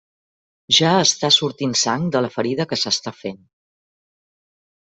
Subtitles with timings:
[0.77, 3.41] Ja està sortint sang de la ferida que s'està fent.